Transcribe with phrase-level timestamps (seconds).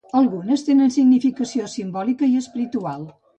[0.19, 3.07] Algunes tenen significació simbòlica i espiritual.